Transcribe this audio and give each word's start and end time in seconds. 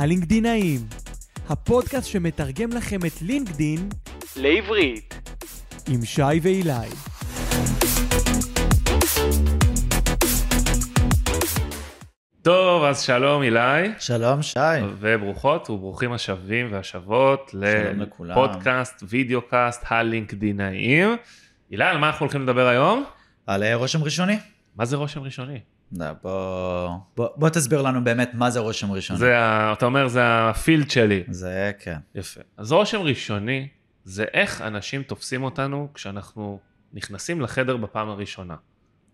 הלינקדינאים, 0.00 0.80
הפודקאסט 1.48 2.06
שמתרגם 2.08 2.70
לכם 2.72 2.98
את 3.06 3.22
לינקדין 3.22 3.88
לעברית. 4.36 5.30
עם 5.88 6.04
שי 6.04 6.22
ואילי. 6.42 6.72
טוב, 12.42 12.84
אז 12.84 13.00
שלום 13.00 13.42
אילי, 13.42 13.88
שלום 13.98 14.42
שי. 14.42 14.58
וברוכות 14.98 15.70
וברוכים 15.70 16.12
השבים 16.12 16.72
והשבות. 16.72 17.54
לפודקאסט, 17.54 19.02
וידאו 19.08 19.42
קאסט, 19.42 19.84
הלינקדינאים. 19.88 21.16
אילי, 21.72 21.84
על 21.84 21.98
מה 21.98 22.06
אנחנו 22.06 22.24
הולכים 22.24 22.42
לדבר 22.42 22.66
היום? 22.66 23.04
על 23.46 23.62
אה, 23.62 23.74
רושם 23.74 24.02
ראשוני. 24.02 24.38
מה 24.76 24.84
זה 24.84 24.96
רושם 24.96 25.20
ראשוני? 25.20 25.60
בוא, 25.92 26.88
בוא, 27.16 27.28
בוא 27.36 27.48
תסביר 27.48 27.82
לנו 27.82 28.04
באמת 28.04 28.30
מה 28.34 28.50
זה 28.50 28.60
רושם 28.60 28.92
ראשוני. 28.92 29.18
זה, 29.18 29.34
אתה 29.72 29.86
אומר, 29.86 30.08
זה 30.08 30.20
הפילד 30.24 30.90
שלי. 30.90 31.22
זה 31.28 31.72
כן. 31.78 31.98
יפה. 32.14 32.40
אז 32.56 32.72
רושם 32.72 33.00
ראשוני 33.00 33.68
זה 34.04 34.24
איך 34.32 34.62
אנשים 34.62 35.02
תופסים 35.02 35.42
אותנו 35.42 35.88
כשאנחנו 35.94 36.60
נכנסים 36.92 37.40
לחדר 37.40 37.76
בפעם 37.76 38.08
הראשונה. 38.08 38.56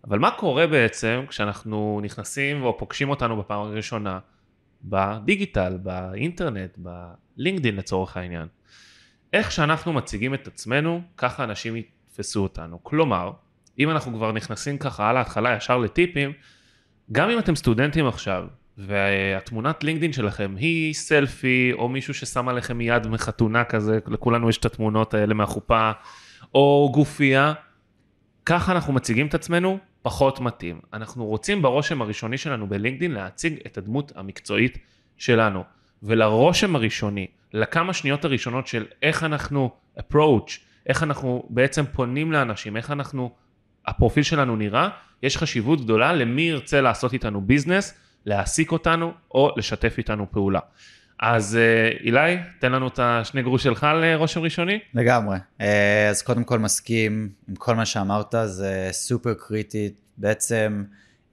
אבל 0.07 0.19
מה 0.19 0.31
קורה 0.31 0.67
בעצם 0.67 1.25
כשאנחנו 1.29 1.99
נכנסים 2.03 2.63
או 2.63 2.77
פוגשים 2.77 3.09
אותנו 3.09 3.37
בפעם 3.37 3.59
הראשונה 3.59 4.19
בדיגיטל, 4.83 5.77
באינטרנט, 5.83 6.77
בלינקדין 6.77 7.75
לצורך 7.75 8.17
העניין? 8.17 8.47
איך 9.33 9.51
שאנחנו 9.51 9.93
מציגים 9.93 10.33
את 10.33 10.47
עצמנו, 10.47 11.01
ככה 11.17 11.43
אנשים 11.43 11.75
יתפסו 11.75 12.43
אותנו. 12.43 12.83
כלומר, 12.83 13.31
אם 13.79 13.89
אנחנו 13.89 14.13
כבר 14.13 14.31
נכנסים 14.31 14.77
ככה 14.77 15.09
על 15.09 15.17
ההתחלה 15.17 15.55
ישר 15.55 15.77
לטיפים, 15.77 16.33
גם 17.11 17.29
אם 17.29 17.39
אתם 17.39 17.55
סטודנטים 17.55 18.07
עכשיו, 18.07 18.45
והתמונת 18.77 19.83
לינקדאין 19.83 20.13
שלכם 20.13 20.55
היא 20.57 20.93
סלפי, 20.93 21.71
או 21.73 21.89
מישהו 21.89 22.13
ששם 22.13 22.47
עליכם 22.49 22.81
יד 22.81 23.07
מחתונה 23.07 23.63
כזה, 23.63 23.99
לכולנו 24.07 24.49
יש 24.49 24.57
את 24.57 24.65
התמונות 24.65 25.13
האלה 25.13 25.33
מהחופה, 25.33 25.91
או 26.55 26.89
גופייה, 26.93 27.53
ככה 28.45 28.71
אנחנו 28.71 28.93
מציגים 28.93 29.27
את 29.27 29.33
עצמנו, 29.33 29.77
פחות 30.01 30.39
מתאים. 30.39 30.79
אנחנו 30.93 31.25
רוצים 31.25 31.61
ברושם 31.61 32.01
הראשוני 32.01 32.37
שלנו 32.37 32.67
בלינקדאין 32.67 33.11
להציג 33.11 33.59
את 33.65 33.77
הדמות 33.77 34.11
המקצועית 34.15 34.77
שלנו. 35.17 35.63
ולרושם 36.03 36.75
הראשוני, 36.75 37.27
לכמה 37.53 37.93
שניות 37.93 38.25
הראשונות 38.25 38.67
של 38.67 38.85
איך 39.01 39.23
אנחנו 39.23 39.71
approach, 39.99 40.59
איך 40.87 41.03
אנחנו 41.03 41.43
בעצם 41.49 41.85
פונים 41.85 42.31
לאנשים, 42.31 42.77
איך 42.77 42.91
אנחנו, 42.91 43.31
הפרופיל 43.87 44.23
שלנו 44.23 44.55
נראה, 44.55 44.89
יש 45.23 45.37
חשיבות 45.37 45.81
גדולה 45.81 46.13
למי 46.13 46.41
ירצה 46.41 46.81
לעשות 46.81 47.13
איתנו 47.13 47.41
ביזנס, 47.41 47.93
להעסיק 48.25 48.71
אותנו 48.71 49.11
או 49.31 49.51
לשתף 49.57 49.95
איתנו 49.97 50.31
פעולה. 50.31 50.59
אז 51.19 51.55
אה, 51.55 51.89
אילי, 52.03 52.37
תן 52.59 52.71
לנו 52.71 52.87
את 52.87 52.99
השני 52.99 53.41
גרוש 53.41 53.63
שלך 53.63 53.87
לרושם 54.01 54.41
ראשוני. 54.41 54.79
לגמרי. 54.93 55.37
אה, 55.61 56.09
אז 56.09 56.21
קודם 56.21 56.43
כל 56.43 56.59
מסכים 56.59 57.29
עם 57.49 57.55
כל 57.55 57.75
מה 57.75 57.85
שאמרת, 57.85 58.35
זה 58.45 58.89
סופר 58.91 59.33
קריטי. 59.33 59.89
בעצם 60.17 60.83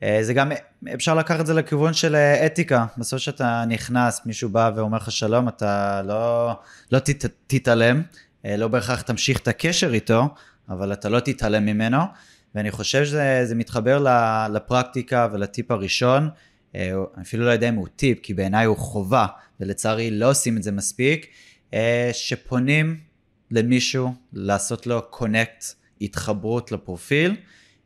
אה, 0.04 0.18
זה 0.22 0.34
גם, 0.34 0.52
אפשר 0.94 1.14
לקחת 1.14 1.40
את 1.40 1.46
זה 1.46 1.54
לכיוון 1.54 1.92
של 1.92 2.14
אה, 2.14 2.46
אתיקה. 2.46 2.86
בסוף 2.98 3.18
שאתה 3.18 3.64
נכנס, 3.68 4.20
מישהו 4.26 4.48
בא 4.48 4.70
ואומר 4.76 4.98
לך 4.98 5.12
שלום, 5.12 5.48
אתה 5.48 6.02
לא, 6.04 6.52
לא 6.92 6.98
תת, 6.98 7.24
תתעלם, 7.46 8.02
אה, 8.44 8.56
לא 8.56 8.68
בהכרח 8.68 9.02
תמשיך 9.02 9.38
את 9.38 9.48
הקשר 9.48 9.94
איתו, 9.94 10.28
אבל 10.68 10.92
אתה 10.92 11.08
לא 11.08 11.20
תתעלם 11.20 11.66
ממנו. 11.66 11.98
ואני 12.54 12.70
חושב 12.70 13.04
שזה 13.04 13.40
זה 13.44 13.54
מתחבר 13.54 14.04
לפרקטיקה 14.52 15.28
ולטיפ 15.32 15.70
הראשון. 15.70 16.28
אה, 16.74 16.92
אפילו 17.22 17.44
לא 17.44 17.50
יודע 17.50 17.68
אם 17.68 17.74
הוא 17.74 17.88
טיפ, 17.96 18.18
כי 18.22 18.34
בעיניי 18.34 18.66
הוא 18.66 18.76
חובה, 18.76 19.26
ולצערי 19.60 20.10
לא 20.10 20.30
עושים 20.30 20.56
את 20.56 20.62
זה 20.62 20.72
מספיק, 20.72 21.26
אה, 21.74 22.10
שפונים 22.12 22.96
למישהו 23.50 24.12
לעשות 24.32 24.86
לו 24.86 25.02
קונקט, 25.10 25.64
התחברות 26.00 26.72
לפרופיל. 26.72 27.36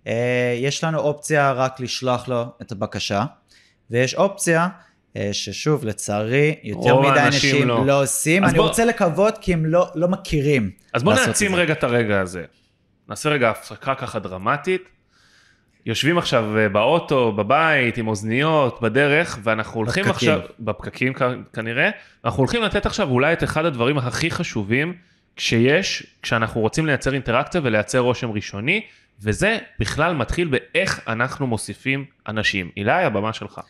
אה, 0.07 0.57
יש 0.61 0.85
לנו 0.85 0.99
אופציה 0.99 1.53
רק 1.53 1.81
לשלוח 1.81 2.29
לו 2.29 2.45
את 2.63 2.73
הבקשה, 2.73 3.25
ויש 3.91 4.15
אופציה 4.15 4.69
ששוב, 5.33 5.85
לצערי, 5.85 6.55
יותר 6.63 7.01
מדי 7.01 7.09
האנשים 7.21 7.25
אנשים 7.55 7.69
לא. 7.69 7.87
לא, 7.87 8.03
עושים. 8.03 8.45
אני 8.45 8.59
בוא- 8.59 8.69
רוצה 8.69 8.85
לקוות 8.85 9.39
כי 9.41 9.53
הם 9.53 9.67
לא, 9.67 9.91
לא 9.95 10.09
מכירים. 10.09 10.71
אז 10.93 11.03
בוא 11.03 11.15
נעצים. 11.15 11.55
רגע 11.55 11.73
את 11.73 11.85
הרגע 11.85 12.21
הזה. 12.21 12.45
נעשה 13.09 13.29
רגע 13.29 13.51
הפסקה 13.51 13.95
ככה 13.95 14.19
דרמטית. 14.19 14.89
יושבים 15.87 16.19
עכשיו 16.19 16.59
אה, 16.59 16.69
באוטו, 16.69 17.33
בבית, 17.33 17.97
עם 17.97 18.09
אוזניות, 18.09 18.83
בדרך, 18.83 19.39
ואנחנו 19.43 19.81
הולכים 19.81 20.05
בפקקים. 20.05 20.33
עכשיו, 20.33 20.49
בפקקים 20.61 21.13
כנראה, 21.53 21.91
אנחנו 22.25 22.39
הולכים 22.39 22.63
לתת 22.63 22.87
עכשיו 22.87 23.09
אולי 23.11 23.33
את 23.33 23.45
אחד 23.45 23.65
הדברים 23.65 23.99
הכי 23.99 24.31
חשובים 24.31 24.95
כשיש, 25.37 26.07
כשאנחנו 26.23 26.61
רוצים 26.61 26.87
לייצר 26.87 27.15
אינטראקציה 27.15 27.61
ולייצר 27.65 27.99
רושם 27.99 28.31
ראשוני, 28.31 28.87
וזה 29.21 29.59
בכלל 29.79 30.15
מתחיל 30.15 30.49
באיך 30.49 31.01
אנחנו 31.09 31.47
מוסיפים 31.47 32.05
אנשים. 32.29 32.71
אילי, 32.77 32.93
הבמה 33.05 33.33
שלך. 33.33 33.61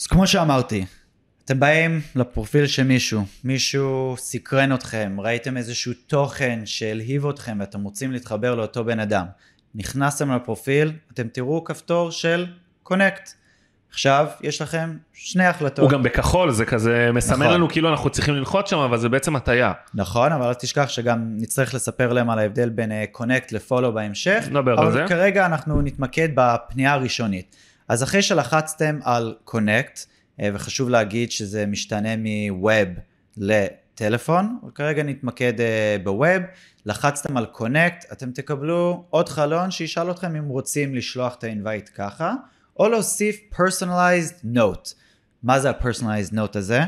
אז 0.00 0.06
כמו 0.06 0.26
שאמרתי, 0.26 0.84
אתם 1.48 1.60
באים 1.60 2.00
לפרופיל 2.16 2.66
של 2.66 2.82
מישהו, 2.82 3.24
מישהו 3.44 4.14
סקרן 4.18 4.74
אתכם, 4.74 5.16
ראיתם 5.18 5.56
איזשהו 5.56 5.92
תוכן 6.06 6.60
שהלהיב 6.64 7.26
אתכם 7.26 7.56
ואתם 7.60 7.82
רוצים 7.82 8.12
להתחבר 8.12 8.54
לאותו 8.54 8.84
בן 8.84 9.00
אדם. 9.00 9.24
נכנסתם 9.74 10.32
לפרופיל, 10.32 10.92
אתם 11.12 11.28
תראו 11.28 11.64
כפתור 11.64 12.10
של 12.10 12.46
קונקט. 12.82 13.30
עכשיו 13.90 14.26
יש 14.40 14.62
לכם 14.62 14.96
שני 15.12 15.46
החלטות. 15.46 15.78
הוא 15.78 15.90
גם 15.90 16.02
בכחול, 16.02 16.50
זה 16.50 16.64
כזה 16.64 17.10
מסמן 17.12 17.38
נכון. 17.38 17.54
לנו 17.54 17.68
כאילו 17.68 17.90
אנחנו 17.90 18.10
צריכים 18.10 18.34
ללחוץ 18.34 18.70
שם, 18.70 18.78
אבל 18.78 18.98
זה 18.98 19.08
בעצם 19.08 19.36
הטיה. 19.36 19.72
נכון, 19.94 20.32
אבל 20.32 20.46
אל 20.46 20.54
תשכח 20.54 20.88
שגם 20.88 21.36
נצטרך 21.36 21.74
לספר 21.74 22.12
להם 22.12 22.30
על 22.30 22.38
ההבדל 22.38 22.68
בין 22.68 22.92
קונקט 23.12 23.52
לפולו 23.52 23.92
בהמשך. 23.92 24.44
נדבר 24.50 24.72
על 24.72 24.78
אבל 24.78 24.92
זה. 24.92 25.04
כרגע 25.08 25.46
אנחנו 25.46 25.82
נתמקד 25.82 26.28
בפנייה 26.34 26.92
הראשונית. 26.92 27.56
אז 27.88 28.02
אחרי 28.02 28.22
שלחצתם 28.22 28.98
על 29.02 29.34
קונקט, 29.44 30.00
וחשוב 30.42 30.88
להגיד 30.88 31.30
שזה 31.30 31.66
משתנה 31.66 32.08
מווב 32.16 32.88
לטלפון, 33.36 34.58
וכרגע 34.68 35.02
נתמקד 35.02 35.60
אה, 35.60 35.96
בווב, 36.02 36.42
לחצתם 36.86 37.36
על 37.36 37.46
קונקט, 37.46 38.12
אתם 38.12 38.30
תקבלו 38.30 39.04
עוד 39.10 39.28
חלון 39.28 39.70
שישאל 39.70 40.10
אתכם 40.10 40.36
אם 40.36 40.44
רוצים 40.44 40.94
לשלוח 40.94 41.34
את 41.34 41.44
האינווייט 41.44 41.90
ככה, 41.94 42.34
או 42.78 42.88
להוסיף 42.88 43.40
personalized 43.52 44.44
note. 44.54 44.94
מה 45.42 45.60
זה 45.60 45.70
ה-personalized 45.70 46.32
note 46.32 46.58
הזה? 46.58 46.80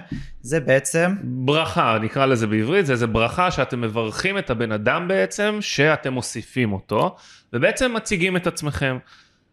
זה 0.42 0.60
בעצם 0.60 1.14
ברכה, 1.22 1.98
נקרא 2.02 2.26
לזה 2.26 2.46
בעברית, 2.46 2.86
זה 2.86 2.92
איזה 2.92 3.06
ברכה 3.06 3.50
שאתם 3.50 3.80
מברכים 3.80 4.38
את 4.38 4.50
הבן 4.50 4.72
אדם 4.72 5.08
בעצם, 5.08 5.58
שאתם 5.60 6.12
מוסיפים 6.12 6.72
אותו, 6.72 7.16
ובעצם 7.52 7.94
מציגים 7.94 8.36
את 8.36 8.46
עצמכם. 8.46 8.98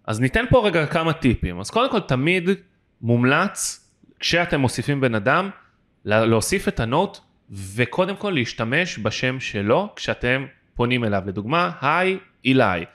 אז 0.08 0.20
ניתן 0.20 0.46
פה 0.50 0.68
רגע 0.68 0.86
כמה 0.86 1.14
טיפים. 1.14 1.60
אז 1.60 1.70
קודם 1.70 1.92
כל, 1.92 2.00
תמיד 2.00 2.50
מומלץ, 3.02 3.87
כשאתם 4.20 4.60
מוסיפים 4.60 5.02
בן 5.02 5.16
אדם, 5.16 5.50
לה- 6.06 6.26
להוסיף 6.26 6.68
את 6.68 6.80
הנוט, 6.80 7.18
וקודם 7.52 8.16
כל 8.16 8.30
להשתמש 8.30 9.00
בשם 9.00 9.40
שלו 9.40 9.90
כשאתם 9.96 10.46
פונים 10.76 11.04
אליו. 11.04 11.22
לדוגמה, 11.26 11.72
היי, 11.82 12.18
אילי. 12.46 12.86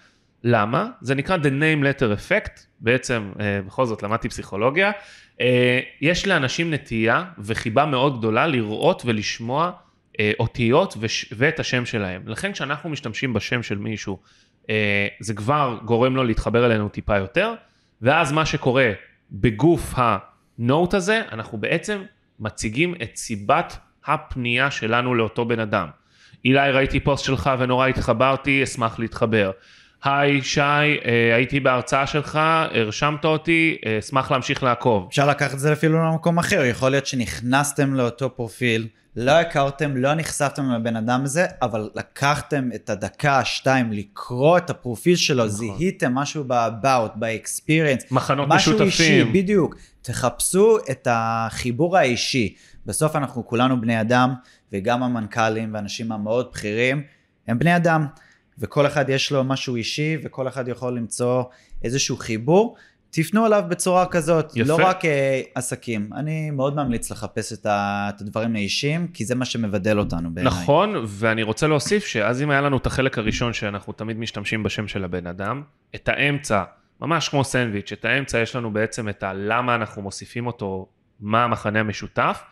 למה? 0.44 0.88
זה 1.00 1.15
נקרא 1.15 1.37
The 1.37 1.41
Name 1.41 1.82
Letter 1.84 2.19
Effect, 2.19 2.61
בעצם 2.81 3.32
אה, 3.41 3.61
בכל 3.66 3.87
זאת 3.87 4.03
למדתי 4.03 4.28
פסיכולוגיה. 4.28 4.93
אה, 5.41 5.81
יש 6.00 6.27
לאנשים 6.28 6.75
נטייה 6.75 7.25
וחיבה 7.38 7.87
מאוד 7.87 8.19
גדולה 8.19 8.47
לראות 8.47 9.03
ולשמוע 9.06 9.71
אה, 10.21 10.32
אותיות 10.41 10.94
וש, 11.00 11.34
ואת 11.37 11.61
השם 11.61 11.87
שלהם. 11.87 12.22
לכן 12.27 12.53
כשאנחנו 12.53 12.91
משתמשים 12.91 13.32
בשם 13.32 13.62
של 13.62 13.78
מישהו, 13.78 14.19
אה, 14.71 15.06
זה 15.21 15.34
כבר 15.34 15.78
גורם 15.84 16.16
לו 16.16 16.25
להתחבר 16.25 16.66
אלינו 16.66 16.88
טיפה 16.88 17.19
יותר, 17.19 17.55
ואז 18.03 18.32
מה 18.32 18.47
שקורה 18.47 18.93
בגוף 19.32 19.94
הנוט 20.58 20.94
הזה, 20.94 21.22
אנחנו 21.32 21.58
בעצם 21.58 22.02
מציגים 22.40 22.94
את 23.02 23.16
סיבת 23.16 23.76
הפנייה 24.06 24.70
שלנו 24.70 25.14
לאותו 25.14 25.44
בן 25.44 25.60
אדם. 25.60 25.88
אילי, 26.44 26.70
ראיתי 26.72 27.00
פוסט 27.00 27.25
שלך 27.25 27.50
ונורא 27.58 27.87
התחברתי, 27.87 28.62
אשמח 28.62 28.99
להתחבר. 28.99 29.50
היי, 30.04 30.43
שי, 30.43 30.60
אה, 30.60 31.34
הייתי 31.34 31.60
בהרצאה 31.60 32.06
שלך, 32.06 32.40
הרשמת 32.75 33.25
אותי, 33.25 33.76
אה, 33.87 33.99
אשמח 33.99 34.31
להמשיך 34.31 34.62
לעקוב. 34.62 35.06
אפשר 35.08 35.28
לקחת 35.28 35.54
את 35.54 35.58
זה 35.58 35.72
אפילו 35.72 35.99
למקום 35.99 36.38
אחר, 36.38 36.64
יכול 36.64 36.90
להיות 36.90 37.06
שנכנסתם 37.06 37.94
לאותו 37.94 38.37
פרופיל, 38.37 38.88
לא 39.17 39.31
הכרתם, 39.31 39.97
לא 39.97 40.14
נחשפתם 40.14 40.70
לבן 40.70 40.97
אדם 40.97 41.25
הזה, 41.25 41.47
אבל 41.62 41.91
לקחתם 41.94 42.69
את 42.75 42.91
הדקה, 42.91 43.44
שתיים, 43.44 43.93
לקרוא 43.93 44.59
את 44.59 44.70
הפרופיל 44.70 45.17
שלו, 45.17 45.44
נכון. 45.44 45.56
זיהיתם 45.56 46.14
משהו 46.14 46.44
ב-about, 46.47 47.19
ב-experience, 47.19 48.05
מחנות 48.11 48.49
משהו 48.49 48.73
אישי, 48.73 48.85
משותפים. 48.85 49.32
בדיוק. 49.32 49.76
תחפשו 50.03 50.79
את 50.91 51.09
החיבור 51.11 51.97
האישי. 51.97 52.55
בסוף 52.87 53.17
אנחנו 53.17 53.47
כולנו 53.47 53.81
בני 53.81 54.00
אדם, 54.00 54.35
וגם 54.73 55.03
המנכ"לים 55.03 55.75
והאנשים 55.75 56.12
המאוד 56.12 56.49
בכירים, 56.53 57.03
הם 57.49 57.58
בני 57.58 57.76
אדם. 57.76 58.06
וכל 58.58 58.87
אחד 58.87 59.08
יש 59.08 59.32
לו 59.32 59.44
משהו 59.44 59.76
אישי, 59.76 60.17
וכל 60.25 60.49
אחד 60.49 60.69
יכול 60.69 60.97
למצוא 60.97 61.43
איזשהו 61.85 62.17
חיבור. 62.17 62.76
תפנו 63.14 63.47
אליו 63.47 63.64
בצורה 63.69 64.06
כזאת, 64.06 64.53
יפה. 64.56 64.69
לא 64.69 64.87
רק 64.87 65.05
אה, 65.05 65.41
עסקים. 65.55 66.11
אני 66.17 66.50
מאוד 66.50 66.76
ממליץ 66.76 67.11
לחפש 67.11 67.53
את, 67.53 67.67
ה, 67.67 68.11
את 68.14 68.20
הדברים 68.20 68.56
האישיים, 68.56 69.09
כי 69.09 69.25
זה 69.25 69.35
מה 69.35 69.44
שמבדל 69.44 69.99
אותנו 69.99 70.35
בעיניי. 70.35 70.53
נכון, 70.53 70.94
ואני 71.06 71.43
רוצה 71.43 71.67
להוסיף 71.67 72.06
שאז 72.06 72.43
אם 72.43 72.50
היה 72.50 72.61
לנו 72.61 72.76
את 72.76 72.87
החלק 72.87 73.19
הראשון 73.19 73.53
שאנחנו 73.53 73.93
תמיד 73.93 74.17
משתמשים 74.17 74.62
בשם 74.62 74.88
של 74.88 75.05
הבן 75.05 75.26
אדם, 75.26 75.62
את 75.94 76.09
האמצע, 76.09 76.62
ממש 77.00 77.29
כמו 77.29 77.44
סנדוויץ', 77.44 77.93
את 77.93 78.05
האמצע 78.05 78.38
יש 78.38 78.56
לנו 78.56 78.73
בעצם 78.73 79.09
את 79.09 79.23
הלמה 79.23 79.75
אנחנו 79.75 80.03
מוסיפים 80.03 80.47
אותו, 80.47 80.87
מה 81.20 81.44
המחנה 81.44 81.81
המשותף. 81.81 82.43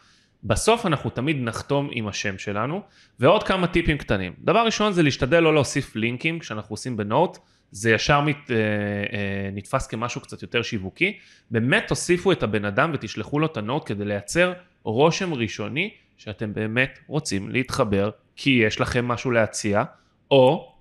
בסוף 0.44 0.86
אנחנו 0.86 1.10
תמיד 1.10 1.36
נחתום 1.40 1.88
עם 1.92 2.08
השם 2.08 2.38
שלנו, 2.38 2.80
ועוד 3.20 3.42
כמה 3.42 3.66
טיפים 3.66 3.98
קטנים. 3.98 4.32
דבר 4.38 4.64
ראשון 4.64 4.92
זה 4.92 5.02
להשתדל 5.02 5.40
לא 5.40 5.54
להוסיף 5.54 5.96
לינקים 5.96 6.38
כשאנחנו 6.38 6.72
עושים 6.72 6.96
בנוט, 6.96 7.38
זה 7.70 7.90
ישר 7.90 8.20
מת, 8.20 8.50
אה, 8.50 8.56
אה, 8.56 9.50
נתפס 9.52 9.86
כמשהו 9.86 10.20
קצת 10.20 10.42
יותר 10.42 10.62
שיווקי. 10.62 11.18
באמת 11.50 11.84
תוסיפו 11.88 12.32
את 12.32 12.42
הבן 12.42 12.64
אדם 12.64 12.90
ותשלחו 12.94 13.38
לו 13.38 13.46
את 13.46 13.56
הנוט 13.56 13.82
כדי 13.86 14.04
לייצר 14.04 14.52
רושם 14.82 15.34
ראשוני 15.34 15.90
שאתם 16.16 16.54
באמת 16.54 16.98
רוצים 17.06 17.48
להתחבר 17.50 18.10
כי 18.36 18.50
יש 18.50 18.80
לכם 18.80 19.08
משהו 19.08 19.30
להציע, 19.30 19.84
או 20.30 20.74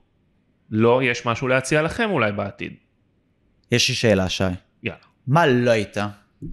לא 0.72 1.04
יש 1.04 1.26
משהו 1.26 1.48
להציע 1.48 1.82
לכם 1.82 2.10
אולי 2.10 2.32
בעתיד. 2.32 2.74
יש 3.72 3.90
לי 3.90 3.96
שאלה, 3.96 4.30
שי. 4.30 4.44
יאללה. 4.84 5.00
מה 5.28 5.48
לא 5.48 5.72
היית 5.72 5.98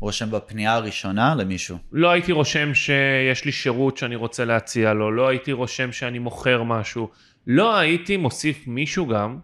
רושם 0.00 0.30
בפנייה 0.30 0.74
הראשונה 0.74 1.34
למישהו? 1.34 1.78
לא 1.92 2.10
הייתי 2.10 2.32
רושם 2.32 2.74
שיש 2.74 3.44
לי 3.44 3.52
שירות 3.52 3.96
שאני 3.96 4.16
רוצה 4.16 4.44
להציע 4.44 4.92
לו, 4.92 5.12
לא 5.12 5.28
הייתי 5.28 5.52
רושם 5.52 5.92
שאני 5.92 6.18
מוכר 6.18 6.62
משהו, 6.62 7.10
לא 7.46 7.76
הייתי 7.76 8.16
מוסיף 8.16 8.66
מישהו 8.66 9.06
גם 9.06 9.38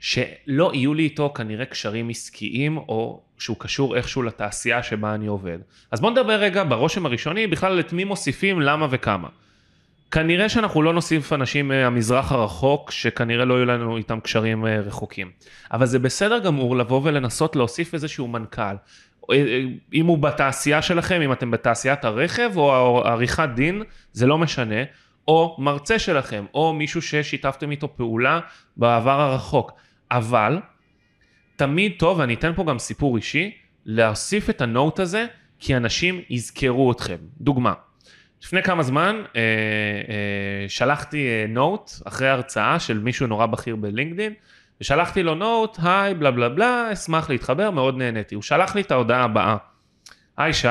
שלא 0.00 0.70
יהיו 0.74 0.94
לי 0.94 1.02
איתו 1.02 1.32
כנראה 1.34 1.64
קשרים 1.64 2.08
עסקיים 2.08 2.76
או 2.76 3.20
שהוא 3.38 3.56
קשור 3.60 3.96
איכשהו 3.96 4.22
לתעשייה 4.22 4.82
שבה 4.82 5.14
אני 5.14 5.26
עובד. 5.26 5.58
אז 5.90 6.00
בוא 6.00 6.10
נדבר 6.10 6.32
רגע 6.32 6.64
ברושם 6.64 7.06
הראשוני 7.06 7.46
בכלל 7.46 7.80
את 7.80 7.92
מי 7.92 8.04
מוסיפים, 8.04 8.60
למה 8.60 8.86
וכמה. 8.90 9.28
כנראה 10.10 10.48
שאנחנו 10.48 10.82
לא 10.82 10.92
נוסיף 10.92 11.32
אנשים 11.32 11.68
מהמזרח 11.68 12.32
הרחוק 12.32 12.90
שכנראה 12.90 13.44
לא 13.44 13.54
יהיו 13.54 13.64
לנו 13.64 13.96
איתם 13.96 14.20
קשרים 14.20 14.66
אה, 14.66 14.80
רחוקים. 14.80 15.30
אבל 15.72 15.86
זה 15.86 15.98
בסדר 15.98 16.38
גמור 16.38 16.76
לבוא 16.76 17.00
ולנסות 17.04 17.56
להוסיף 17.56 17.94
איזשהו 17.94 18.28
מנכ"ל. 18.28 18.62
אה, 19.32 19.60
אם 19.94 20.06
הוא 20.06 20.18
בתעשייה 20.18 20.82
שלכם, 20.82 21.20
אם 21.20 21.32
אתם 21.32 21.50
בתעשיית 21.50 22.04
הרכב 22.04 22.50
או 22.56 23.02
עריכת 23.04 23.48
דין, 23.54 23.82
זה 24.12 24.26
לא 24.26 24.38
משנה. 24.38 24.82
או 25.28 25.56
מרצה 25.58 25.98
שלכם, 25.98 26.44
או 26.54 26.72
מישהו 26.72 27.02
ששיתפתם 27.02 27.70
איתו 27.70 27.96
פעולה 27.96 28.40
בעבר 28.76 29.20
הרחוק. 29.20 29.72
אבל 30.10 30.58
תמיד 31.56 31.92
טוב, 31.98 32.18
ואני 32.18 32.34
אתן 32.34 32.52
פה 32.56 32.64
גם 32.64 32.78
סיפור 32.78 33.16
אישי, 33.16 33.52
להוסיף 33.86 34.50
את 34.50 34.60
הנוט 34.60 35.00
הזה, 35.00 35.26
כי 35.58 35.76
אנשים 35.76 36.20
יזכרו 36.30 36.92
אתכם. 36.92 37.16
דוגמה, 37.40 37.72
לפני 38.42 38.62
כמה 38.62 38.82
זמן 38.82 39.22
אה, 39.36 39.40
אה, 39.40 40.68
שלחתי 40.68 41.26
אה, 41.26 41.46
נוט 41.48 41.90
אחרי 42.04 42.28
הרצאה 42.28 42.80
של 42.80 42.98
מישהו 42.98 43.26
נורא 43.26 43.46
בכיר 43.46 43.76
בלינקדין, 43.76 44.32
ושלחתי 44.80 45.22
לו 45.22 45.34
נוט, 45.34 45.78
היי, 45.82 46.14
בלה 46.14 46.30
בלה 46.30 46.48
בלה, 46.48 46.92
אשמח 46.92 47.30
להתחבר, 47.30 47.70
מאוד 47.70 47.96
נהניתי. 47.96 48.34
הוא 48.34 48.42
שלח 48.42 48.74
לי 48.74 48.80
את 48.80 48.90
ההודעה 48.90 49.24
הבאה, 49.24 49.56
היי 50.36 50.52
שי, 50.52 50.68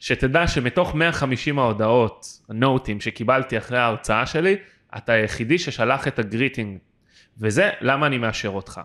שתדע 0.00 0.46
שמתוך 0.46 0.94
150 0.94 1.58
ההודעות, 1.58 2.26
ה 2.48 2.55
note 2.55 2.85
ים 2.85 3.00
שקיבלתי 3.00 3.58
אחרי 3.58 3.78
ההרצאה 3.78 4.26
שלי, 4.26 4.56
אתה 4.96 5.12
היחידי 5.12 5.58
ששלח 5.58 6.08
את 6.08 6.18
ה 6.18 6.24
greeting, 6.24 6.78
וזה 7.38 7.70
למה 7.80 8.06
אני 8.06 8.18
מאשר 8.18 8.48
אותך. 8.48 8.80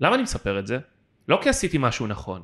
למה 0.00 0.14
אני 0.14 0.22
מספר 0.22 0.58
את 0.58 0.66
זה? 0.66 0.78
לא 1.28 1.38
כי 1.42 1.48
עשיתי 1.48 1.78
משהו 1.80 2.06
נכון. 2.06 2.42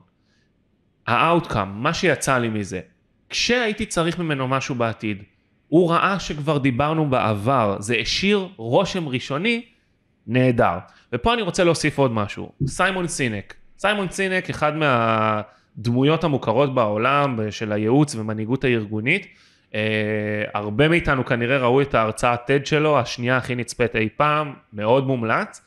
ה 1.07 1.15
outcome, 1.15 1.83
מה 1.83 1.95
שיצא 1.95 2.39
לי 2.39 2.49
מזה, 2.49 2.81
כשהייתי 3.29 3.87
צריך 3.87 4.19
ממנו 4.19 4.49
משהו 4.49 4.75
בעתיד, 4.75 5.23
הוא 5.69 5.91
ראה 5.91 6.21
שכבר 6.21 6.59
דיברנו 6.59 7.11
בעבר, 7.11 7.77
זה 7.81 7.97
השאיר 7.97 8.49
רושם 8.57 9.09
ראשוני 9.09 9.65
נהדר. 10.27 10.79
ופה 11.13 11.35
אני 11.35 11.43
רוצה 11.43 11.65
להוסיף 11.65 11.99
עוד 11.99 12.13
משהו, 12.13 12.53
סיימון 12.67 13.09
סינק. 13.09 13.55
סיימון 13.79 14.11
סינק, 14.11 14.51
אחד 14.51 14.73
מהדמויות 14.77 16.25
המוכרות 16.25 16.75
בעולם 16.75 17.39
של 17.51 17.73
הייעוץ 17.73 18.15
ומנהיגות 18.15 18.65
הארגונית, 18.65 19.27
אה, 19.75 19.81
הרבה 20.55 20.89
מאיתנו 20.89 21.25
כנראה 21.25 21.59
ראו 21.59 21.83
את 21.83 21.95
ההרצאה 21.95 22.35
TED 22.35 22.67
שלו, 22.67 22.99
השנייה 22.99 23.37
הכי 23.37 23.55
נצפית 23.55 23.97
אי 23.97 24.09
פעם, 24.17 24.55
מאוד 24.73 25.07
מומלץ. 25.07 25.63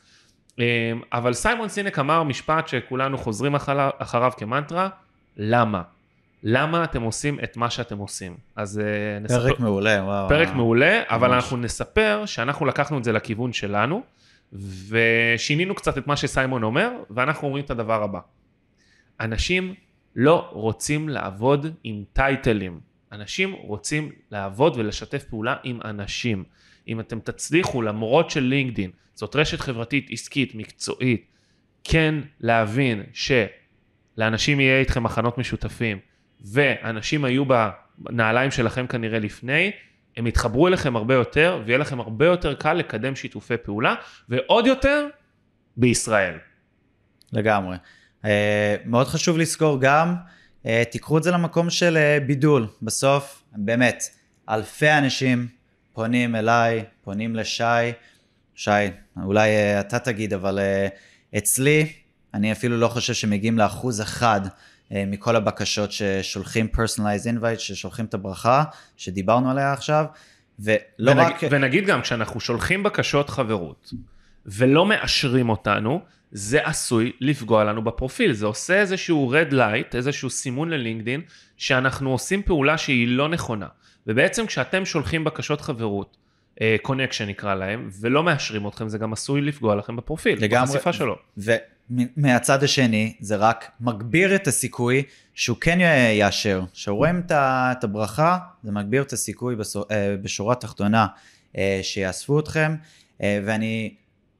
אה, 0.60 0.92
אבל 1.12 1.32
סיימון 1.32 1.68
סינק 1.68 1.98
אמר 1.98 2.22
משפט 2.22 2.68
שכולנו 2.68 3.18
חוזרים 3.18 3.54
אחריו, 3.54 3.90
אחריו 3.98 4.32
כמנטרה, 4.36 4.88
למה? 5.36 5.82
למה 6.42 6.84
אתם 6.84 7.02
עושים 7.02 7.38
את 7.44 7.56
מה 7.56 7.70
שאתם 7.70 7.98
עושים? 7.98 8.36
אז 8.56 8.78
אה, 8.78 9.18
נספר... 9.20 9.48
פרק 9.48 9.60
מעולה, 9.60 10.04
וואו. 10.04 10.28
פרק 10.28 10.46
וואו. 10.46 10.56
מעולה, 10.56 11.02
אבל 11.08 11.28
ממש. 11.28 11.44
אנחנו 11.44 11.56
נספר 11.56 12.22
שאנחנו 12.26 12.66
לקחנו 12.66 12.98
את 12.98 13.04
זה 13.04 13.12
לכיוון 13.12 13.52
שלנו, 13.52 14.02
ושינינו 14.88 15.74
קצת 15.74 15.98
את 15.98 16.06
מה 16.06 16.16
שסיימון 16.16 16.62
אומר, 16.62 16.90
ואנחנו 17.10 17.46
אומרים 17.48 17.64
את 17.64 17.70
הדבר 17.70 18.02
הבא. 18.02 18.20
אנשים 19.20 19.74
לא 20.16 20.48
רוצים 20.52 21.08
לעבוד 21.08 21.66
עם 21.84 22.04
טייטלים. 22.12 22.91
אנשים 23.12 23.52
רוצים 23.52 24.12
לעבוד 24.30 24.76
ולשתף 24.76 25.24
פעולה 25.24 25.56
עם 25.62 25.80
אנשים. 25.84 26.44
אם 26.88 27.00
אתם 27.00 27.20
תצליחו, 27.20 27.82
למרות 27.82 28.30
של 28.30 28.40
לינקדין, 28.40 28.90
זאת 29.14 29.36
רשת 29.36 29.60
חברתית 29.60 30.06
עסקית, 30.10 30.54
מקצועית, 30.54 31.26
כן 31.84 32.14
להבין 32.40 33.02
שלאנשים 33.12 34.60
יהיה 34.60 34.80
איתכם 34.80 35.02
מחנות 35.02 35.38
משותפים, 35.38 35.98
ואנשים 36.40 37.24
היו 37.24 37.44
בנעליים 37.98 38.50
שלכם 38.50 38.86
כנראה 38.86 39.18
לפני, 39.18 39.70
הם 40.16 40.26
יתחברו 40.26 40.68
אליכם 40.68 40.96
הרבה 40.96 41.14
יותר, 41.14 41.62
ויהיה 41.64 41.78
לכם 41.78 42.00
הרבה 42.00 42.26
יותר 42.26 42.54
קל 42.54 42.74
לקדם 42.74 43.16
שיתופי 43.16 43.56
פעולה, 43.56 43.94
ועוד 44.28 44.66
יותר, 44.66 45.06
בישראל. 45.76 46.34
לגמרי. 47.32 47.76
אה, 48.24 48.76
מאוד 48.84 49.06
חשוב 49.06 49.38
לזכור 49.38 49.80
גם, 49.80 50.14
תיקחו 50.90 51.18
את 51.18 51.22
זה 51.22 51.30
למקום 51.30 51.70
של 51.70 51.96
אה, 51.96 52.18
בידול. 52.26 52.66
בסוף, 52.82 53.42
באמת, 53.52 54.02
אלפי 54.48 54.90
אנשים 54.90 55.48
פונים 55.92 56.36
אליי, 56.36 56.84
פונים 57.04 57.36
לשי. 57.36 57.92
שי, 58.54 58.70
אולי 59.22 59.48
אה, 59.48 59.80
אתה 59.80 59.98
תגיד, 59.98 60.32
אבל 60.32 60.58
אה, 60.58 60.88
אצלי, 61.38 61.92
אני 62.34 62.52
אפילו 62.52 62.76
לא 62.76 62.88
חושב 62.88 63.14
שמגיעים 63.14 63.58
לאחוז 63.58 64.00
אחד 64.00 64.40
אה, 64.92 65.04
מכל 65.06 65.36
הבקשות 65.36 65.92
ששולחים 65.92 66.68
personalized 66.74 67.26
invite, 67.26 67.58
ששולחים 67.58 68.04
את 68.04 68.14
הברכה, 68.14 68.64
שדיברנו 68.96 69.50
עליה 69.50 69.72
עכשיו, 69.72 70.04
ולא 70.58 71.10
ונג, 71.10 71.18
רק... 71.18 71.40
ונגיד 71.50 71.86
גם, 71.86 72.02
כשאנחנו 72.02 72.40
שולחים 72.40 72.82
בקשות 72.82 73.30
חברות, 73.30 73.92
ולא 74.46 74.86
מאשרים 74.86 75.48
אותנו, 75.48 76.00
זה 76.32 76.66
עשוי 76.66 77.12
לפגוע 77.20 77.64
לנו 77.64 77.84
בפרופיל. 77.84 78.32
זה 78.32 78.46
עושה 78.46 78.80
איזשהו 78.80 79.34
red 79.34 79.52
light, 79.52 79.96
איזשהו 79.96 80.30
סימון 80.30 80.70
ל 80.70 80.75
LinkedIn, 80.75 81.20
שאנחנו 81.56 82.10
עושים 82.10 82.42
פעולה 82.42 82.78
שהיא 82.78 83.08
לא 83.08 83.28
נכונה. 83.28 83.66
ובעצם 84.06 84.46
כשאתם 84.46 84.84
שולחים 84.84 85.24
בקשות 85.24 85.60
חברות, 85.60 86.16
connection 86.82 87.28
נקרא 87.28 87.54
להם, 87.54 87.90
ולא 88.00 88.22
מאשרים 88.22 88.68
אתכם, 88.68 88.88
זה 88.88 88.98
גם 88.98 89.12
עשוי 89.12 89.40
לפגוע 89.40 89.76
לכם 89.76 89.96
בפרופיל, 89.96 90.44
לגמרי. 90.44 90.66
בחשיפה 90.66 90.92
שלו. 90.92 91.16
ומהצד 91.38 92.62
השני, 92.62 93.14
זה 93.20 93.36
רק 93.36 93.70
מגביר 93.80 94.34
את 94.34 94.46
הסיכוי 94.46 95.02
שהוא 95.34 95.56
כן 95.60 95.78
יאשר. 96.18 96.62
כשרואים 96.72 97.22
את 97.30 97.84
הברכה, 97.84 98.38
זה 98.62 98.72
מגביר 98.72 99.02
את 99.02 99.12
הסיכוי 99.12 99.56
אה, 99.90 100.16
בשורה 100.22 100.52
התחתונה 100.52 101.06
אה, 101.58 101.80
שיאספו 101.82 102.40
אתכם. 102.40 102.74
אה, 103.22 103.40
ואני 103.44 103.94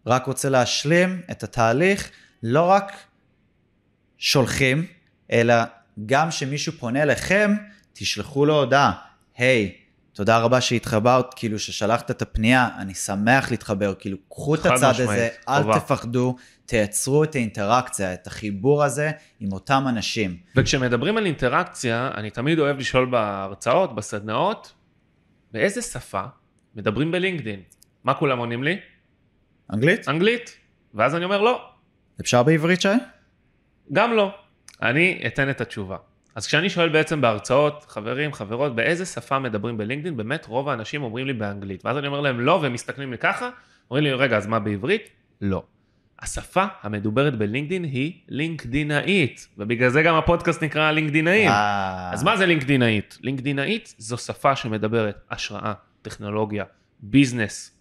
רק 0.06 0.26
רוצה 0.26 0.49
להשלים 0.49 1.23
את 1.30 1.42
התהליך, 1.42 2.11
לא 2.42 2.62
רק 2.62 2.92
שולחים, 4.18 4.87
אלא 5.32 5.54
גם 6.06 6.30
שמישהו 6.30 6.73
פונה 6.73 7.02
אליכם, 7.02 7.54
תשלחו 7.92 8.47
לו 8.47 8.54
הודעה, 8.54 8.92
היי, 9.37 9.76
תודה 10.12 10.38
רבה 10.38 10.61
שהתחברת, 10.61 11.35
כאילו 11.35 11.59
ששלחת 11.59 12.11
את 12.11 12.23
הפנייה, 12.23 12.68
אני 12.78 12.94
שמח 12.94 13.50
להתחבר, 13.50 13.94
כאילו 13.94 14.18
קחו 14.28 14.54
את 14.54 14.66
הצד 14.66 14.90
משמעית, 14.90 15.00
הזה, 15.00 15.28
אל 15.49 15.62
טובה. 15.62 15.80
תפחדו, 15.80 16.37
תייצרו 16.66 17.25
את 17.25 17.35
האינטראקציה, 17.35 18.14
את 18.14 18.26
החיבור 18.26 18.85
הזה 18.85 19.11
עם 19.40 19.52
אותם 19.52 19.85
אנשים. 19.88 20.37
וכשמדברים 20.56 21.16
על 21.16 21.26
אינטראקציה, 21.26 22.11
אני 22.14 22.30
תמיד 22.30 22.59
אוהב 22.59 22.78
לשאול 22.78 23.06
בהרצאות, 23.11 23.94
בסדנאות, 23.94 24.73
באיזה 25.52 25.82
שפה 25.82 26.23
מדברים 26.75 27.12
בלינקדין? 27.12 27.61
מה 28.04 28.14
כולם 28.14 28.38
עונים 28.38 28.64
לי? 28.64 28.76
אנגלית? 29.73 30.09
אנגלית. 30.09 30.59
ואז 30.95 31.14
אני 31.14 31.25
אומר 31.25 31.40
לא, 31.40 31.69
אפשר 32.21 32.42
בעברית, 32.42 32.81
שי? 32.81 32.88
גם 33.92 34.12
לא. 34.12 34.35
אני 34.83 35.23
אתן 35.26 35.50
את 35.50 35.61
התשובה. 35.61 35.97
אז 36.35 36.47
כשאני 36.47 36.71
שואל 36.71 36.88
בעצם 36.88 37.21
בהרצאות, 37.21 37.85
חברים, 37.88 38.33
חברות, 38.33 38.75
באיזה 38.75 39.07
שפה 39.07 39.38
מדברים 39.38 39.78
בלינקדאין, 39.78 40.16
באמת 40.16 40.47
רוב 40.47 40.69
האנשים 40.69 41.02
אומרים 41.02 41.26
לי 41.26 41.33
באנגלית. 41.33 41.85
ואז 41.85 41.99
אני 41.99 42.07
אומר 42.07 42.21
להם 42.21 42.40
לא, 42.40 42.59
והם 42.62 42.73
מסתכלים 42.73 43.11
לי 43.11 43.19
ככה, 43.19 43.50
אומרים 43.90 44.04
לי, 44.04 44.12
רגע, 44.12 44.37
אז 44.37 44.47
מה 44.47 44.59
בעברית? 44.59 45.09
לא. 45.40 45.62
השפה 46.21 46.64
המדוברת 46.83 47.38
בלינקדין 47.38 47.85
היא 47.85 48.12
לינקדינאית, 48.28 49.49
ובגלל 49.59 49.88
זה 49.88 50.02
גם 50.02 50.14
הפודקאסט 50.14 50.62
נקרא 50.62 50.90
לינקדינאים. 50.90 51.49
אה, 51.49 52.11
אז 52.12 52.23
מה 52.23 52.37
זה 52.37 52.47
לינקדינאית? 52.47 53.19
לינקדינאית 53.21 53.95
זו 53.99 54.19
שפה 54.19 54.57
שמדברת 54.57 55.16
השראה, 55.31 55.73
טכנולוגיה, 56.02 56.64
ביזנס. 57.00 57.78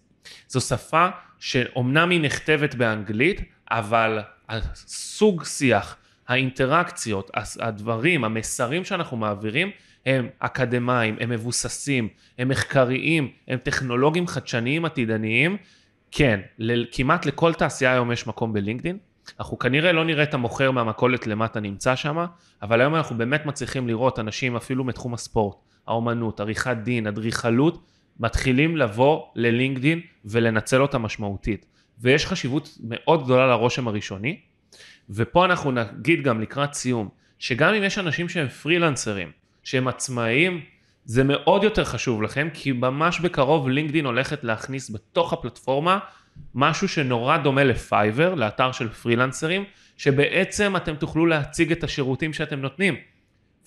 זו 0.48 0.60
שפה 0.60 1.08
שאומנם 1.38 2.10
היא 2.10 2.20
נכתבת 2.20 2.74
באנגלית, 2.74 3.40
אבל 3.70 4.18
הסוג 4.48 5.44
שיח, 5.44 5.96
האינטראקציות, 6.28 7.30
הדברים, 7.60 8.24
המסרים 8.24 8.84
שאנחנו 8.84 9.16
מעבירים, 9.16 9.70
הם 10.06 10.28
אקדמאים, 10.38 11.16
הם 11.20 11.30
מבוססים, 11.30 12.08
הם 12.38 12.48
מחקריים, 12.48 13.30
הם 13.48 13.58
טכנולוגיים 13.58 14.26
חדשניים 14.26 14.84
עתידניים. 14.84 15.56
כן, 16.10 16.40
כמעט 16.92 17.26
לכל 17.26 17.54
תעשייה 17.54 17.92
היום 17.92 18.12
יש 18.12 18.26
מקום 18.26 18.52
בלינקדין. 18.52 18.98
אנחנו 19.40 19.58
כנראה 19.58 19.92
לא 19.92 20.04
נראה 20.04 20.22
את 20.22 20.34
המוכר 20.34 20.70
מהמכולת 20.70 21.26
למטה 21.26 21.60
נמצא 21.60 21.96
שם, 21.96 22.24
אבל 22.62 22.80
היום 22.80 22.94
אנחנו 22.94 23.18
באמת 23.18 23.46
מצליחים 23.46 23.88
לראות 23.88 24.18
אנשים 24.18 24.56
אפילו 24.56 24.84
מתחום 24.84 25.14
הספורט, 25.14 25.56
האומנות, 25.86 26.40
עריכת 26.40 26.76
דין, 26.82 27.06
אדריכלות, 27.06 27.84
מתחילים 28.20 28.76
לבוא 28.76 29.22
ללינקדין 29.34 30.00
ולנצל 30.24 30.82
אותה 30.82 30.98
משמעותית. 30.98 31.66
ויש 31.98 32.26
חשיבות 32.26 32.78
מאוד 32.82 33.24
גדולה 33.24 33.46
לרושם 33.46 33.88
הראשוני, 33.88 34.40
ופה 35.10 35.44
אנחנו 35.44 35.72
נגיד 35.72 36.22
גם 36.22 36.40
לקראת 36.40 36.74
סיום, 36.74 37.08
שגם 37.38 37.74
אם 37.74 37.82
יש 37.82 37.98
אנשים 37.98 38.28
שהם 38.28 38.48
פרילנסרים, 38.48 39.30
שהם 39.64 39.88
עצמאיים, 39.88 40.60
זה 41.04 41.24
מאוד 41.24 41.64
יותר 41.64 41.84
חשוב 41.84 42.22
לכם, 42.22 42.48
כי 42.54 42.72
ממש 42.72 43.20
בקרוב 43.20 43.68
לינקדין 43.68 44.04
הולכת 44.04 44.44
להכניס 44.44 44.90
בתוך 44.90 45.32
הפלטפורמה 45.32 45.98
משהו 46.54 46.88
שנורא 46.88 47.36
דומה 47.36 47.64
לפייבר, 47.64 48.34
לאתר 48.34 48.72
של 48.72 48.88
פרילנסרים, 48.88 49.64
שבעצם 49.96 50.76
אתם 50.76 50.94
תוכלו 50.94 51.26
להציג 51.26 51.72
את 51.72 51.84
השירותים 51.84 52.32
שאתם 52.32 52.60
נותנים. 52.60 52.94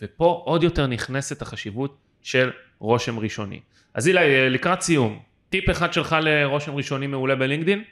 ופה 0.02 0.42
עוד 0.46 0.64
יותר 0.64 0.88
נכנסת 0.88 1.42
החשיבות 1.42 1.98
של 2.26 2.52
רושם 2.80 3.20
ראשוני. 3.20 3.60
אז 3.94 4.08
אילי, 4.08 4.50
לקראת 4.50 4.82
סיום, 4.82 5.20
טיפ 5.50 5.70
אחד 5.70 5.94
שלך 5.94 6.16
לרושם 6.22 6.76
ראשוני 6.76 7.08
מעולה 7.08 7.36
בלינקדין? 7.36 7.84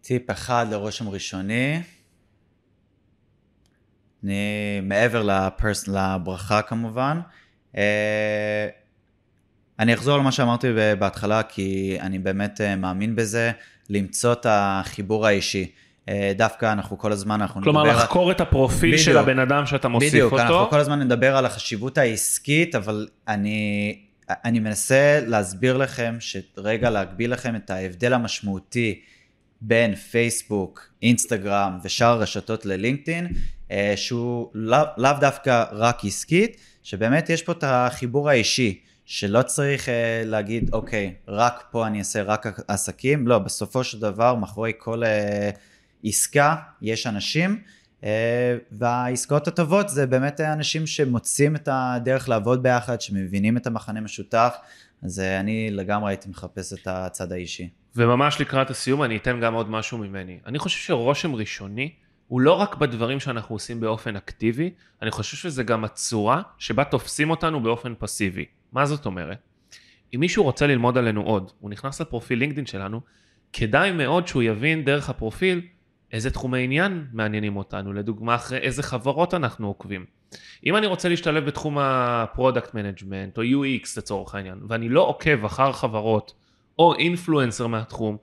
טיפ 0.00 0.30
אחד 0.30 0.66
לרושם 0.70 1.08
ראשוני. 1.08 1.82
אני 4.24 4.80
מעבר 4.82 5.22
לפרס, 5.22 5.88
לברכה 5.88 6.62
כמובן. 6.62 7.20
אה, 7.76 8.68
אני 9.78 9.94
אחזור 9.94 10.18
למה 10.18 10.32
שאמרתי 10.32 10.68
בהתחלה, 10.98 11.42
כי 11.42 11.96
אני 12.00 12.18
באמת 12.18 12.60
אה, 12.60 12.76
מאמין 12.76 13.16
בזה, 13.16 13.52
למצוא 13.90 14.32
את 14.32 14.46
החיבור 14.48 15.26
האישי. 15.26 15.72
אה, 16.10 16.32
דווקא 16.36 16.72
אנחנו 16.72 16.98
כל 16.98 17.12
הזמן, 17.12 17.40
אנחנו 17.40 17.62
כלומר, 17.62 17.84
נדבר... 17.84 17.96
לחקור 17.96 18.30
את 18.30 18.40
הפרופיל 18.40 18.98
של 18.98 19.10
בדיוק. 19.10 19.22
הבן 19.22 19.38
אדם 19.38 19.66
שאתה 19.66 19.88
מוסיף 19.88 20.12
בדיוק, 20.12 20.32
אותו. 20.32 20.42
אנחנו 20.42 20.70
כל 20.70 20.80
הזמן 20.80 21.00
נדבר 21.00 21.36
על 21.36 21.46
החשיבות 21.46 21.98
העסקית, 21.98 22.74
אבל 22.74 23.08
אני, 23.28 23.98
אני 24.30 24.58
מנסה 24.58 25.20
להסביר 25.26 25.76
לכם, 25.76 26.16
שרגע 26.20 26.90
להגביל 26.90 27.32
לכם 27.32 27.56
את 27.56 27.70
ההבדל 27.70 28.12
המשמעותי 28.12 29.00
בין 29.60 29.94
פייסבוק, 29.94 30.88
אינסטגרם 31.02 31.78
ושאר 31.82 32.06
הרשתות 32.06 32.66
ללינקדאין, 32.66 33.28
אה, 33.70 33.92
שהוא 33.96 34.50
לאו 34.54 34.78
לאו 34.96 35.12
דווקא 35.20 35.64
רק 35.72 36.04
עסקית, 36.04 36.56
שבאמת 36.82 37.30
יש 37.30 37.42
פה 37.42 37.52
את 37.52 37.64
החיבור 37.66 38.30
האישי. 38.30 38.80
שלא 39.04 39.42
צריך 39.42 39.86
uh, 39.86 39.90
להגיד, 40.26 40.70
אוקיי, 40.74 41.14
רק 41.28 41.64
פה 41.70 41.86
אני 41.86 41.98
אעשה 41.98 42.22
רק 42.22 42.46
עסקים, 42.68 43.28
לא, 43.28 43.38
בסופו 43.38 43.84
של 43.84 44.00
דבר, 44.00 44.34
מאחורי 44.34 44.72
כל 44.78 45.02
uh, 45.02 45.06
עסקה 46.04 46.56
יש 46.82 47.06
אנשים, 47.06 47.60
uh, 48.00 48.04
והעסקאות 48.72 49.48
הטובות 49.48 49.88
זה 49.88 50.06
באמת 50.06 50.40
אנשים 50.40 50.86
שמוצאים 50.86 51.56
את 51.56 51.68
הדרך 51.72 52.28
לעבוד 52.28 52.62
ביחד, 52.62 53.00
שמבינים 53.00 53.56
את 53.56 53.66
המחנה 53.66 54.00
משותף, 54.00 54.54
אז 55.02 55.18
uh, 55.18 55.40
אני 55.40 55.70
לגמרי 55.70 56.10
הייתי 56.10 56.28
מחפש 56.28 56.72
את 56.72 56.86
הצד 56.86 57.32
האישי. 57.32 57.68
וממש 57.96 58.40
לקראת 58.40 58.70
הסיום 58.70 59.02
אני 59.02 59.16
אתן 59.16 59.40
גם 59.40 59.54
עוד 59.54 59.70
משהו 59.70 59.98
ממני. 59.98 60.38
אני 60.46 60.58
חושב 60.58 60.78
שרושם 60.78 61.34
ראשוני 61.34 61.92
הוא 62.30 62.40
לא 62.40 62.52
רק 62.52 62.76
בדברים 62.76 63.20
שאנחנו 63.20 63.54
עושים 63.54 63.80
באופן 63.80 64.16
אקטיבי, 64.16 64.70
אני 65.02 65.10
חושב 65.10 65.36
שזה 65.36 65.62
גם 65.62 65.84
הצורה 65.84 66.42
שבה 66.58 66.84
תופסים 66.84 67.30
אותנו 67.30 67.62
באופן 67.62 67.94
פסיבי. 67.98 68.44
מה 68.72 68.86
זאת 68.86 69.06
אומרת? 69.06 69.38
אם 70.14 70.20
מישהו 70.20 70.44
רוצה 70.44 70.66
ללמוד 70.66 70.98
עלינו 70.98 71.22
עוד, 71.22 71.50
הוא 71.60 71.70
נכנס 71.70 72.00
לפרופיל 72.00 72.38
LinkedIn 72.38 72.66
שלנו, 72.66 73.00
כדאי 73.52 73.92
מאוד 73.92 74.28
שהוא 74.28 74.42
יבין 74.42 74.84
דרך 74.84 75.10
הפרופיל 75.10 75.60
איזה 76.12 76.30
תחומי 76.30 76.64
עניין 76.64 77.06
מעניינים 77.12 77.56
אותנו, 77.56 77.92
לדוגמה 77.92 78.34
אחרי 78.34 78.58
איזה 78.58 78.82
חברות 78.82 79.34
אנחנו 79.34 79.66
עוקבים. 79.66 80.04
אם 80.66 80.76
אני 80.76 80.86
רוצה 80.86 81.08
להשתלב 81.08 81.44
בתחום 81.44 81.78
ה 81.78 81.90
product 81.90 82.74
management 82.74 83.38
או 83.38 83.42
UX 83.42 83.88
לצורך 83.96 84.34
העניין, 84.34 84.58
ואני 84.68 84.88
לא 84.88 85.00
עוקב 85.00 85.44
אחר 85.44 85.72
חברות 85.72 86.34
או 86.78 86.94
influencer 86.94 87.66
מהתחום, 87.66 88.16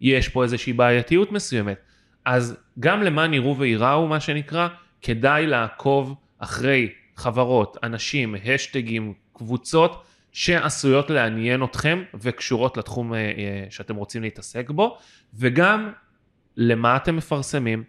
יש 0.00 0.28
פה 0.28 0.42
איזושהי 0.42 0.72
בעייתיות 0.72 1.32
מסוימת. 1.32 1.78
אז 2.24 2.56
גם 2.80 3.02
למען 3.02 3.34
יראו 3.34 3.58
וייראו 3.58 4.08
מה 4.08 4.20
שנקרא, 4.20 4.68
כדאי 5.02 5.46
לעקוב 5.46 6.14
אחרי 6.38 6.92
חברות, 7.16 7.76
אנשים, 7.82 8.34
השטגים, 8.54 9.14
קבוצות 9.32 10.04
שעשויות 10.32 11.10
לעניין 11.10 11.64
אתכם 11.64 12.02
וקשורות 12.14 12.76
לתחום 12.76 13.14
אה, 13.14 13.18
אה, 13.18 13.66
שאתם 13.70 13.96
רוצים 13.96 14.22
להתעסק 14.22 14.70
בו, 14.70 14.98
וגם 15.34 15.92
למה 16.56 16.96
אתם 16.96 17.16
מפרסמים, 17.16 17.84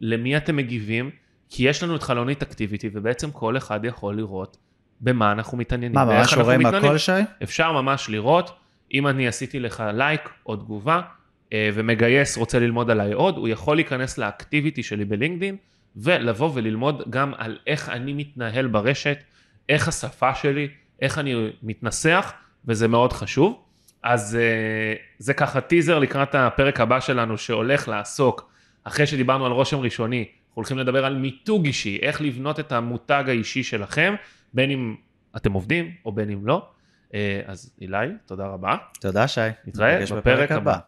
למי 0.00 0.36
אתם 0.36 0.56
מגיבים, 0.56 1.10
כי 1.50 1.68
יש 1.68 1.82
לנו 1.82 1.96
את 1.96 2.02
חלונית 2.02 2.42
אקטיביטי 2.42 2.90
ובעצם 2.92 3.30
כל 3.30 3.56
אחד 3.56 3.84
יכול 3.84 4.16
לראות 4.16 4.56
במה 5.00 5.32
אנחנו 5.32 5.58
מתעניינים. 5.58 5.94
מה, 5.94 6.04
ממש 6.04 6.34
רואים. 6.34 6.66
הכל, 6.66 6.98
שי? 6.98 7.12
אפשר 7.42 7.72
ממש 7.72 8.08
לראות, 8.08 8.50
אם 8.94 9.06
אני 9.06 9.28
עשיתי 9.28 9.60
לך 9.60 9.84
לייק 9.94 10.28
או 10.46 10.56
תגובה, 10.56 11.00
אה, 11.52 11.70
ומגייס 11.74 12.36
רוצה 12.36 12.58
ללמוד 12.58 12.90
עליי 12.90 13.12
עוד, 13.12 13.36
הוא 13.36 13.48
יכול 13.48 13.76
להיכנס 13.76 14.18
לאקטיביטי 14.18 14.82
שלי 14.82 15.04
בלינקדין, 15.04 15.56
ולבוא 15.96 16.50
וללמוד 16.54 17.02
גם 17.10 17.32
על 17.36 17.58
איך 17.66 17.88
אני 17.88 18.12
מתנהל 18.12 18.66
ברשת, 18.66 19.18
איך 19.68 19.88
השפה 19.88 20.34
שלי, 20.34 20.68
איך 21.02 21.18
אני 21.18 21.50
מתנסח, 21.62 22.32
וזה 22.64 22.88
מאוד 22.88 23.12
חשוב. 23.12 23.62
אז 24.08 24.36
אה, 24.36 24.94
זה 25.18 25.34
ככה 25.34 25.60
טיזר 25.60 25.98
לקראת 25.98 26.34
הפרק 26.34 26.80
הבא 26.80 27.00
שלנו 27.00 27.38
שהולך 27.38 27.88
לעסוק, 27.88 28.50
אחרי 28.84 29.06
שדיברנו 29.06 29.46
על 29.46 29.52
רושם 29.52 29.78
ראשוני, 29.78 30.18
אנחנו 30.18 30.54
הולכים 30.54 30.78
לדבר 30.78 31.04
על 31.04 31.16
מיתוג 31.16 31.64
אישי, 31.64 31.98
איך 32.02 32.20
לבנות 32.20 32.60
את 32.60 32.72
המותג 32.72 33.24
האישי 33.26 33.62
שלכם, 33.62 34.14
בין 34.54 34.70
אם 34.70 34.94
אתם 35.36 35.52
עובדים 35.52 35.90
או 36.04 36.12
בין 36.12 36.30
אם 36.30 36.46
לא. 36.46 36.68
אה, 37.14 37.40
אז 37.46 37.72
אילי, 37.80 37.96
תודה 38.26 38.46
רבה. 38.46 38.76
תודה, 39.00 39.28
שי. 39.28 39.40
נתראה 39.66 40.04
בפרק 40.16 40.52
הבא. 40.52 40.78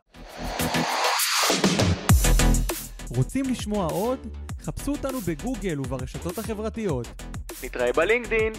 רוצים 3.16 3.44
לשמוע 3.50 3.86
עוד? 3.86 4.18
חפשו 4.62 4.92
אותנו 4.92 5.20
בגוגל 5.20 5.80
וברשתות 5.80 6.38
החברתיות. 6.38 7.22
נתראה 7.64 7.92
בלינקדין. 7.92 8.52